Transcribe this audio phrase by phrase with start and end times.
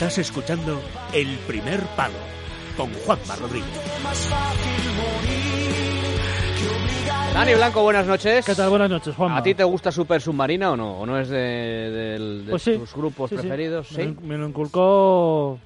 [0.00, 0.80] Estás escuchando
[1.12, 2.14] El Primer Palo
[2.74, 3.68] con Juanma Rodríguez.
[7.34, 8.46] Dani Blanco, buenas noches.
[8.46, 8.70] ¿Qué tal?
[8.70, 9.36] Buenas noches, Juanma.
[9.36, 11.00] ¿A ti te gusta Super Submarina o no?
[11.00, 12.78] ¿O no es de, de- de Pues sí.
[12.78, 13.92] tus grupos Sí, preferidos?
[13.92, 14.14] Me, Sí.
[14.14, 15.58] lo- me lo inculcó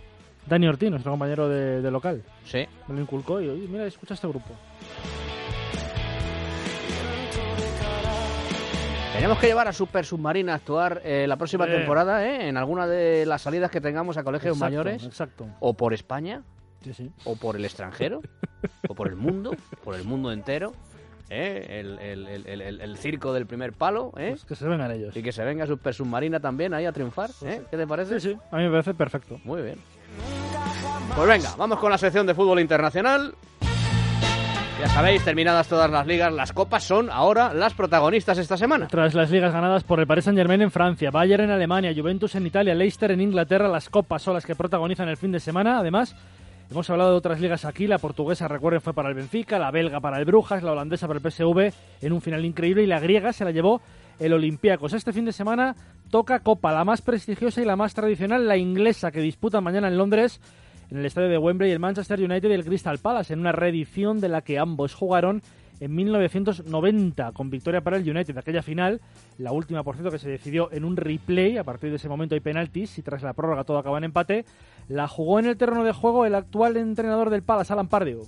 [0.49, 2.21] Dani Ortiz, nuestro compañero de, de local.
[2.45, 2.67] Sí.
[2.89, 4.51] Me lo inculcó y, oye, mira, escucha este grupo.
[9.15, 11.77] Tenemos que llevar a Super Submarina a actuar eh, la próxima Eh.
[11.79, 12.49] temporada, ¿eh?
[12.49, 15.05] En alguna de las salidas que tengamos a colegios Exacto, mayores.
[15.05, 15.47] Exacto.
[15.61, 16.43] O por España,
[16.83, 17.11] Sí, sí.
[17.25, 18.21] o por el extranjero,
[18.89, 19.53] o por el mundo,
[19.85, 20.73] por el mundo entero.
[21.31, 21.81] ¿eh?
[21.81, 24.31] El, el- el- el- el- el circo del primer palo, ¿eh?
[24.31, 25.17] Pues que se vengan ellos.
[25.17, 27.31] Y que se venga Super Submarina también ahí a triunfar.
[27.45, 27.63] ¿eh?
[27.71, 28.21] ¿Qué te parece?
[28.21, 28.39] Sí, sí.
[28.51, 29.41] A mí me parece perfecto.
[29.45, 29.79] Muy bien.
[31.17, 33.35] Pues venga, vamos con la sección de fútbol internacional.
[34.81, 38.89] Ya sabéis, terminadas todas las ligas, las copas son ahora las protagonistas esta semana.
[38.89, 42.47] Tras las ligas ganadas por el Paris Saint-Germain en Francia, Bayern en Alemania, Juventus en
[42.47, 45.79] Italia, Leicester en Inglaterra, las copas son las que protagonizan el fin de semana.
[45.79, 46.17] Además,
[46.71, 47.87] hemos hablado de otras ligas aquí.
[47.87, 51.21] La portuguesa, recuerden, fue para el Benfica, la belga para el Brujas, la holandesa para
[51.21, 51.73] el PSV
[52.03, 53.81] en un final increíble y la griega se la llevó
[54.19, 54.93] el Olympiacos.
[54.93, 55.77] Este fin de semana
[56.11, 59.97] toca copa, la más prestigiosa y la más tradicional, la inglesa, que disputa mañana en
[59.97, 60.41] Londres
[60.91, 64.21] en el estadio de Wembley el Manchester United y el Crystal Palace en una reedición
[64.21, 65.43] de la que ambos jugaron
[65.81, 68.37] en 1990 con victoria para el United.
[68.39, 69.01] Aquella final,
[69.39, 72.35] la última por cierto que se decidió en un replay, a partir de ese momento
[72.35, 74.45] hay penaltis y tras la prórroga todo acaba en empate,
[74.89, 78.23] la jugó en el terreno de juego el actual entrenador del Palace, Alan Pardew.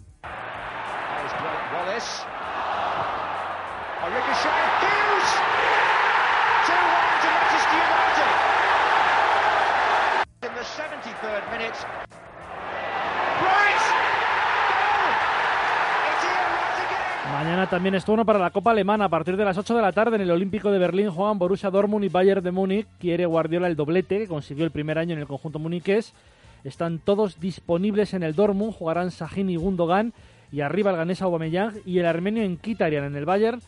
[17.71, 19.07] También es turno para la Copa Alemana.
[19.07, 21.69] A partir de las 8 de la tarde en el Olímpico de Berlín juegan Borussia
[21.69, 22.87] Dortmund y Bayern de Múnich.
[23.01, 26.15] Quiere Guardiola el doblete que consiguió el primer año en el conjunto muniqués.
[26.63, 28.73] Están todos disponibles en el Dortmund.
[28.73, 30.13] Jugarán Sahin y Gundogan.
[30.53, 33.61] Y arriba el ganés Aubameyang y el armenio en Kitarian en el Bayern.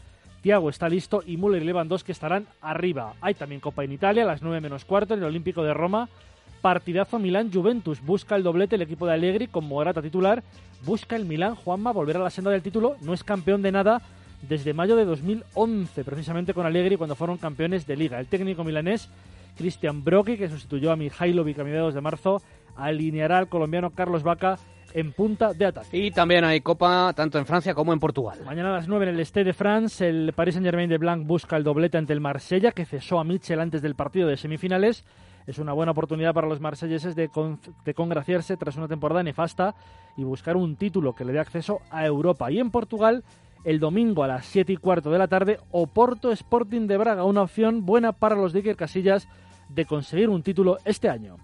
[0.42, 3.14] Thiago está listo y Müller y Lewandowski estarán arriba.
[3.20, 6.08] Hay también Copa en Italia a las 9 menos cuarto en el Olímpico de Roma.
[6.60, 8.00] Partidazo Milán-Juventus.
[8.04, 10.42] Busca el doblete el equipo de Allegri con Morata titular.
[10.84, 12.96] Busca el Milán, Juanma, volver a la senda del título.
[13.00, 14.02] No es campeón de nada
[14.42, 18.20] desde mayo de 2011, precisamente con Allegri cuando fueron campeones de liga.
[18.20, 19.08] El técnico milanés,
[19.56, 22.42] Christian Brocchi, que sustituyó a Mihailovic a mediados de marzo,
[22.76, 24.58] alineará al colombiano Carlos Vaca
[24.94, 25.96] en punta de ataque.
[25.98, 28.38] Y también hay copa tanto en Francia como en Portugal.
[28.44, 31.56] Mañana a las 9 en el Stade de France, el Paris Saint-Germain de Blanc busca
[31.56, 35.04] el doblete ante el Marsella, que cesó a Mitchell antes del partido de semifinales.
[35.48, 39.74] Es una buena oportunidad para los marselleses de, con- de congraciarse tras una temporada nefasta
[40.16, 42.50] y buscar un título que le dé acceso a Europa.
[42.52, 43.24] Y en Portugal,
[43.64, 47.42] el domingo a las 7 y cuarto de la tarde, Oporto Sporting de Braga, una
[47.42, 49.26] opción buena para los de Iker Casillas
[49.70, 51.36] de conseguir un título este año.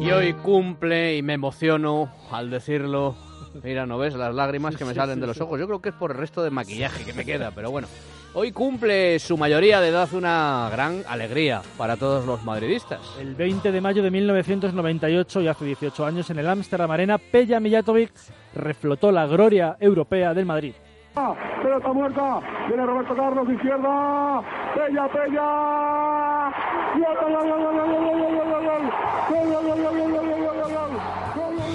[0.00, 3.14] Y hoy cumple y me emociono al decirlo.
[3.62, 5.42] Mira, ¿no ves las lágrimas que me Sí, salen sí, de los sí.
[5.42, 5.60] ojos?
[5.60, 7.86] Yo creo que es por el resto de maquillaje que me queda, pero bueno.
[8.34, 13.00] Hoy cumple su mayoría de edad una gran alegría para todos los madridistas.
[13.20, 17.60] El 20 de mayo de 1998, y hace 18 años, en el Amsterdam Arena, Peja
[17.60, 18.10] Mijatovic
[18.54, 20.72] reflotó la gloria europea del Madrid.
[21.62, 22.40] Pelota muerta.
[22.68, 24.42] Viene Roberto Carlos, izquierda.
[24.74, 26.52] Pella, Pella.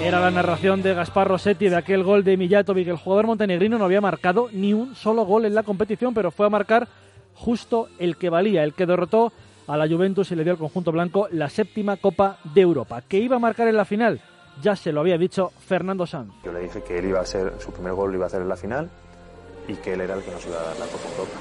[0.00, 2.86] Era la narración de Gaspar Rossetti de aquel gol de Mijatovic.
[2.86, 6.46] El jugador montenegrino no había marcado ni un solo gol en la competición, pero fue
[6.46, 6.86] a marcar
[7.34, 9.32] justo el que valía, el que derrotó
[9.66, 13.02] a la Juventus y le dio al conjunto blanco la séptima Copa de Europa.
[13.08, 14.20] ¿Que iba a marcar en la final?
[14.62, 16.32] Ya se lo había dicho Fernando Sanz.
[16.44, 18.40] Yo le dije que él iba a ser, su primer gol lo iba a hacer
[18.40, 18.88] en la final
[19.66, 21.32] y que él era el que nos iba a dar la Copa Europa.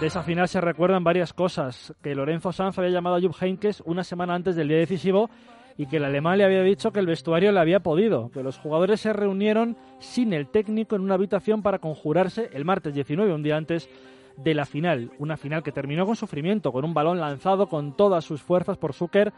[0.00, 1.94] De esa final se recuerdan varias cosas.
[2.02, 5.30] Que Lorenzo Sanz había llamado a Jupp Heynckes una semana antes del día decisivo
[5.78, 8.30] y que el alemán le había dicho que el vestuario le había podido.
[8.32, 12.92] Que los jugadores se reunieron sin el técnico en una habitación para conjurarse el martes
[12.92, 13.88] 19, un día antes
[14.36, 15.12] de la final.
[15.18, 18.92] Una final que terminó con sufrimiento, con un balón lanzado con todas sus fuerzas por
[18.92, 19.32] Zucker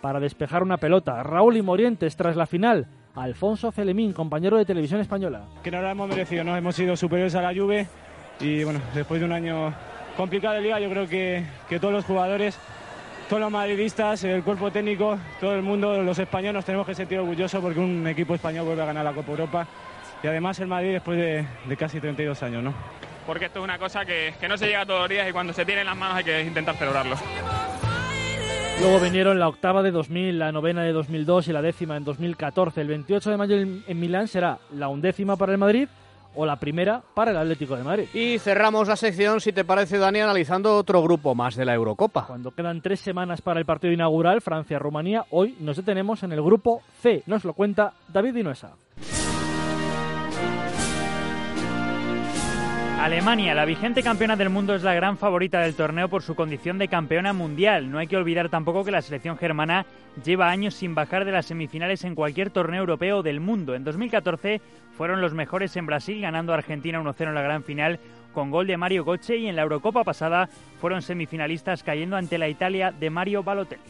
[0.00, 1.22] para despejar una pelota.
[1.22, 2.88] Raúl y Morientes tras la final.
[3.14, 5.46] Alfonso Celemín, compañero de televisión española.
[5.62, 6.56] que no lo hemos merecido, ¿no?
[6.56, 7.86] Hemos sido superiores a la Juve
[8.40, 9.72] y bueno, después de un año
[10.16, 12.58] complicado de liga, yo creo que, que todos los jugadores,
[13.28, 17.18] todos los madridistas, el cuerpo técnico, todo el mundo, los españoles nos tenemos que sentir
[17.18, 19.66] orgullosos porque un equipo español vuelve a ganar la Copa Europa
[20.22, 22.74] y además el Madrid después de, de casi 32 años, ¿no?
[23.26, 25.52] porque esto es una cosa que, que no se llega todos los días y cuando
[25.52, 27.16] se tiene en las manos hay que intentar celebrarlo.
[28.80, 32.80] Luego vinieron la octava de 2000, la novena de 2002 y la décima en 2014.
[32.80, 35.88] El 28 de mayo en en Milán será la undécima para el Madrid
[36.34, 38.08] o la primera para el Atlético de Madrid.
[38.14, 42.26] Y cerramos la sección, si te parece, Dani, analizando otro grupo más de la Eurocopa.
[42.26, 46.82] Cuando quedan tres semanas para el partido inaugural, Francia-Rumanía, hoy nos detenemos en el grupo
[47.00, 47.22] C.
[47.26, 48.72] Nos lo cuenta David Dinuesa.
[53.04, 56.78] Alemania, la vigente campeona del mundo, es la gran favorita del torneo por su condición
[56.78, 57.90] de campeona mundial.
[57.90, 59.84] No hay que olvidar tampoco que la selección germana
[60.24, 63.74] lleva años sin bajar de las semifinales en cualquier torneo europeo del mundo.
[63.74, 64.62] En 2014
[64.96, 68.00] fueron los mejores en Brasil, ganando a Argentina 1-0 en la gran final
[68.32, 70.48] con gol de Mario Götze y en la Eurocopa pasada
[70.80, 73.82] fueron semifinalistas cayendo ante la Italia de Mario Balotelli.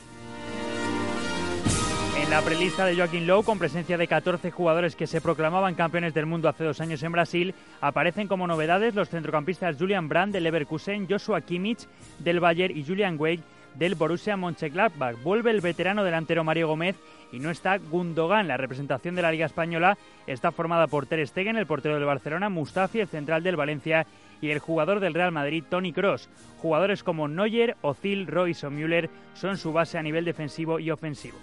[2.25, 6.15] En la prelista de Joaquín Lowe, con presencia de 14 jugadores que se proclamaban campeones
[6.15, 10.45] del mundo hace dos años en Brasil, aparecen como novedades los centrocampistas Julian Brandt del
[10.45, 11.87] Leverkusen, Joshua Kimmich
[12.21, 13.41] del Bayern y Julian Weig
[13.75, 15.23] del Borussia Mönchengladbach.
[15.23, 16.97] Vuelve el veterano delantero Mario Gómez
[17.31, 18.49] y no está Gundogan.
[18.49, 22.49] La representación de la Liga Española está formada por Ter Stegen, el portero del Barcelona,
[22.49, 24.07] Mustafi, el central del Valencia
[24.41, 26.31] y el jugador del Real Madrid, Tony Cross.
[26.57, 31.37] Jugadores como Neuer, Ozil, Royce o Müller son su base a nivel defensivo y ofensivo.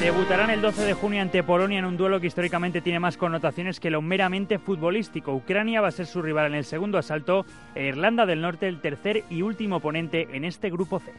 [0.00, 3.80] Debutarán el 12 de junio ante Polonia en un duelo que históricamente tiene más connotaciones
[3.80, 5.34] que lo meramente futbolístico.
[5.34, 8.80] Ucrania va a ser su rival en el segundo asalto e Irlanda del Norte el
[8.80, 11.12] tercer y último oponente en este grupo C.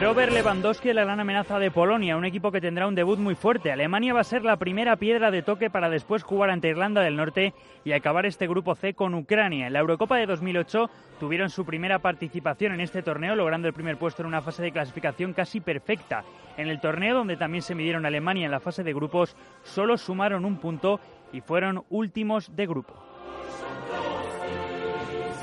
[0.00, 3.36] Robert Lewandowski es la gran amenaza de Polonia, un equipo que tendrá un debut muy
[3.36, 3.70] fuerte.
[3.70, 7.16] Alemania va a ser la primera piedra de toque para después jugar ante Irlanda del
[7.16, 7.54] Norte
[7.84, 9.68] y acabar este grupo C con Ucrania.
[9.68, 13.96] En la Eurocopa de 2008 tuvieron su primera participación en este torneo, logrando el primer
[13.96, 16.24] puesto en una fase de clasificación casi perfecta.
[16.56, 20.44] En el torneo, donde también se midieron Alemania en la fase de grupos, solo sumaron
[20.44, 20.98] un punto
[21.32, 23.13] y fueron últimos de grupo.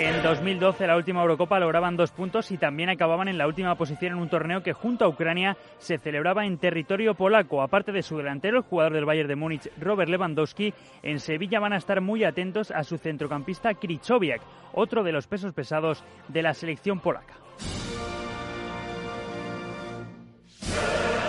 [0.04, 4.14] En 2012, la última Eurocopa, lograban dos puntos y también acababan en la última posición
[4.14, 7.62] en un torneo que junto a Ucrania se celebraba en territorio polaco.
[7.62, 11.74] Aparte de su delantero, el jugador del Bayern de Múnich, Robert Lewandowski, en Sevilla van
[11.74, 14.42] a estar muy atentos a su centrocampista Krychowiak,
[14.74, 17.36] otro de los pesos pesados de la selección polaca.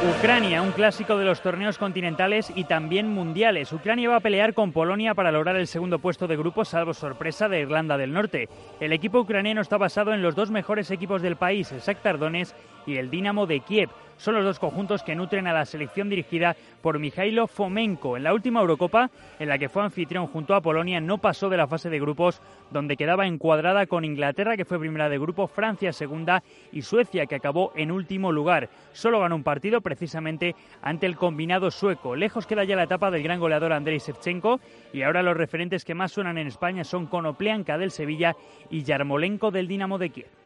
[0.04, 3.72] Ucrania, un clásico de los torneos continentales y también mundiales.
[3.72, 7.48] Ucrania va a pelear con Polonia para lograr el segundo puesto de grupo, salvo sorpresa
[7.48, 8.48] de Irlanda del Norte.
[8.80, 12.56] El equipo ucraniano está basado en los dos mejores equipos del país, el Shakhtar Donetsk
[12.86, 13.90] y el Dinamo de Kiev.
[14.22, 18.16] Son los dos conjuntos que nutren a la selección dirigida por Mikhailo Fomenko.
[18.16, 21.56] En la última Eurocopa, en la que fue anfitrión junto a Polonia, no pasó de
[21.56, 22.40] la fase de grupos,
[22.70, 27.34] donde quedaba encuadrada con Inglaterra, que fue primera de grupo, Francia segunda y Suecia, que
[27.34, 28.68] acabó en último lugar.
[28.92, 32.14] Solo ganó un partido precisamente ante el combinado sueco.
[32.14, 34.60] Lejos queda ya la etapa del gran goleador Andrei Shevchenko
[34.92, 38.36] y ahora los referentes que más suenan en España son Konoplianka del Sevilla
[38.70, 40.41] y Yarmolenko del Dinamo de Kiev.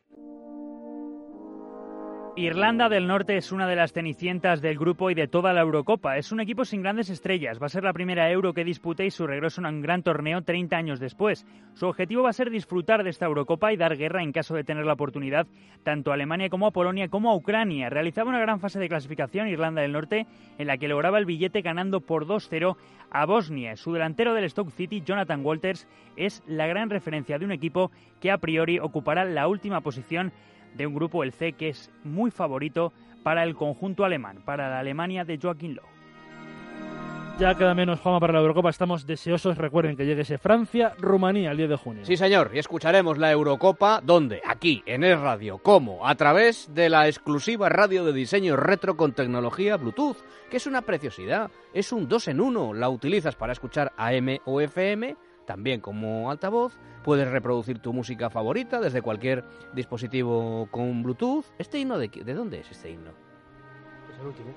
[2.38, 6.18] Irlanda del Norte es una de las cenicientas del grupo y de toda la Eurocopa.
[6.18, 7.58] Es un equipo sin grandes estrellas.
[7.62, 10.42] Va a ser la primera Euro que dispute y su regreso a un gran torneo
[10.42, 11.46] 30 años después.
[11.72, 14.64] Su objetivo va a ser disfrutar de esta Eurocopa y dar guerra en caso de
[14.64, 15.46] tener la oportunidad
[15.82, 17.88] tanto a Alemania como a Polonia como a Ucrania.
[17.88, 20.26] Realizaba una gran fase de clasificación Irlanda del Norte
[20.58, 22.76] en la que lograba el billete ganando por 2-0
[23.12, 23.76] a Bosnia.
[23.76, 27.90] Su delantero del Stoke City, Jonathan Walters, es la gran referencia de un equipo
[28.20, 30.34] que a priori ocupará la última posición
[30.76, 32.92] de un grupo, el C, que es muy favorito
[33.22, 35.96] para el conjunto alemán, para la Alemania de Joaquín Lowe.
[37.38, 38.70] Ya queda menos Juanma para la Eurocopa.
[38.70, 42.04] Estamos deseosos, recuerden que llegue ese Francia-Rumanía el 10 de junio.
[42.06, 44.40] Sí, señor, y escucharemos la Eurocopa, ¿dónde?
[44.46, 45.58] Aquí, en el radio.
[45.58, 46.08] ¿Cómo?
[46.08, 50.16] A través de la exclusiva radio de diseño retro con tecnología Bluetooth,
[50.48, 51.50] que es una preciosidad.
[51.74, 52.72] Es un 2 en 1.
[52.72, 55.14] La utilizas para escuchar AM o FM,
[55.46, 56.76] también como altavoz.
[57.04, 61.44] Puedes reproducir tu música favorita desde cualquier dispositivo con Bluetooth.
[61.58, 63.12] ¿Este himno de, de dónde es este himno?
[64.12, 64.48] Es el último.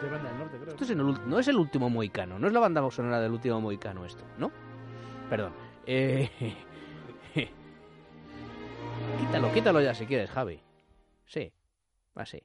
[0.00, 0.70] De Irlanda del Norte, creo.
[0.70, 3.20] Esto es en el ult- no es el último Moicano, no es la banda sonora
[3.20, 4.50] del último Moicano esto, ¿no?
[5.28, 5.52] Perdón.
[5.86, 6.30] Eh,
[9.20, 10.60] quítalo, quítalo ya si quieres, Javi.
[11.26, 11.52] Sí,
[12.14, 12.42] así.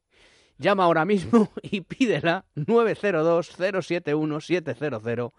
[0.57, 5.03] Llama ahora mismo y pídela 902 071 700